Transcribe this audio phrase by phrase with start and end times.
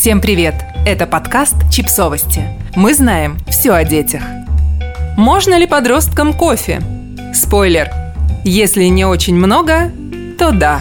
[0.00, 0.54] Всем привет!
[0.86, 2.40] Это подкаст «Чипсовости».
[2.74, 4.22] Мы знаем все о детях.
[5.18, 6.80] Можно ли подросткам кофе?
[7.34, 7.90] Спойлер.
[8.42, 9.92] Если не очень много,
[10.38, 10.80] то да.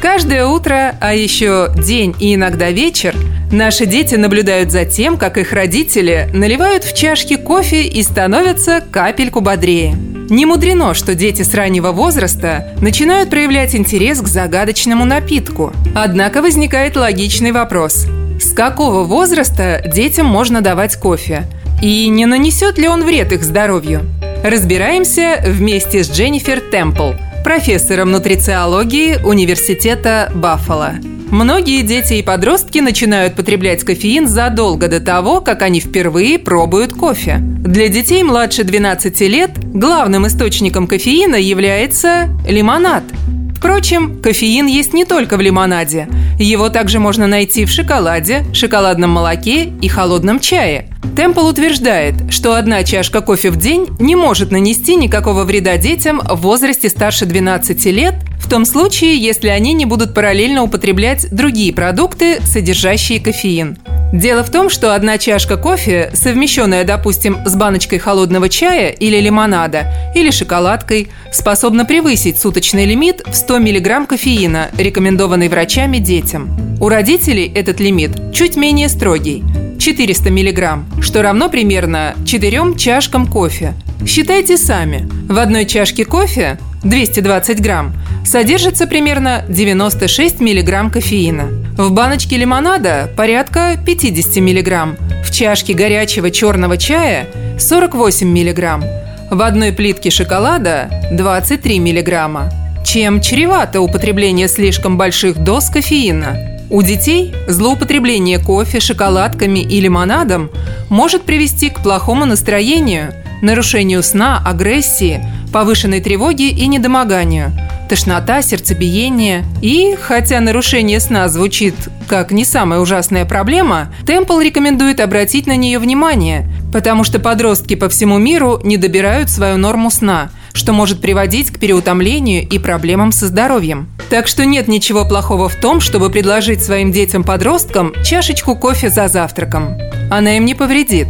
[0.00, 3.16] Каждое утро, а еще день и иногда вечер,
[3.50, 9.40] наши дети наблюдают за тем, как их родители наливают в чашки кофе и становятся капельку
[9.40, 9.96] бодрее.
[10.30, 15.72] Не мудрено, что дети с раннего возраста начинают проявлять интерес к загадочному напитку.
[15.96, 18.06] Однако возникает логичный вопрос.
[18.40, 21.44] С какого возраста детям можно давать кофе?
[21.82, 24.00] И не нанесет ли он вред их здоровью?
[24.42, 27.12] Разбираемся вместе с Дженнифер Темпл–
[27.44, 30.94] профессором нутрициологии Университета Баффало.
[31.30, 37.36] Многие дети и подростки начинают потреблять кофеин задолго до того, как они впервые пробуют кофе.
[37.40, 43.04] Для детей младше 12 лет главным источником кофеина является лимонад–
[43.60, 46.08] Впрочем, кофеин есть не только в лимонаде.
[46.44, 50.88] Его также можно найти в шоколаде, шоколадном молоке и холодном чае.
[51.14, 56.40] Темпл утверждает, что одна чашка кофе в день не может нанести никакого вреда детям в
[56.40, 62.40] возрасте старше 12 лет, в том случае, если они не будут параллельно употреблять другие продукты,
[62.42, 63.76] содержащие кофеин.
[64.12, 69.92] Дело в том, что одна чашка кофе, совмещенная, допустим, с баночкой холодного чая или лимонада,
[70.14, 76.76] или шоколадкой, способна превысить суточный лимит в 100 мг кофеина, рекомендованный врачами детям.
[76.80, 79.44] У родителей этот лимит чуть менее строгий–
[79.80, 83.74] 400 мг, что равно примерно 4 чашкам кофе.
[84.06, 85.08] Считайте сами.
[85.28, 87.94] В одной чашке кофе 220 грамм
[88.24, 91.48] содержится примерно 96 мг кофеина.
[91.76, 94.96] В баночке лимонада порядка 50 мг.
[95.24, 98.84] В чашке горячего черного чая 48 мг.
[99.30, 102.52] В одной плитке шоколада 23 мг.
[102.84, 106.58] Чем чревато употребление слишком больших доз кофеина?
[106.70, 110.50] У детей злоупотребление кофе, шоколадками и лимонадом
[110.88, 117.52] может привести к плохому настроению, нарушению сна, агрессии, повышенной тревоге и недомоганию,
[117.90, 119.44] тошнота, сердцебиение.
[119.62, 121.74] И, хотя нарушение сна звучит
[122.06, 127.88] как не самая ужасная проблема, Темпл рекомендует обратить на нее внимание, потому что подростки по
[127.88, 133.26] всему миру не добирают свою норму сна, что может приводить к переутомлению и проблемам со
[133.26, 133.88] здоровьем.
[134.08, 139.76] Так что нет ничего плохого в том, чтобы предложить своим детям-подросткам чашечку кофе за завтраком.
[140.12, 141.08] Она им не повредит.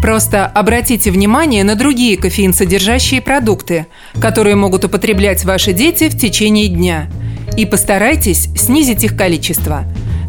[0.00, 3.86] Просто обратите внимание на другие кофеин содержащие продукты,
[4.20, 7.08] которые могут употреблять ваши дети в течение дня.
[7.56, 9.84] И постарайтесь снизить их количество.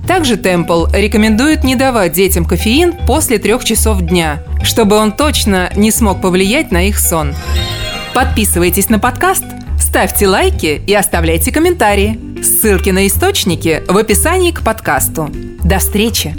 [0.08, 5.92] Также Темпл рекомендует не давать детям кофеин после трех часов дня, чтобы он точно не
[5.92, 7.34] смог повлиять на их сон.
[8.14, 9.46] Подписывайтесь на подкаст,
[9.80, 12.20] ставьте лайки и оставляйте комментарии.
[12.44, 15.30] Ссылки на источники в описании к подкасту.
[15.64, 16.36] До встречи!